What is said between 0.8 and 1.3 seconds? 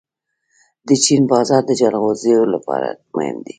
د چین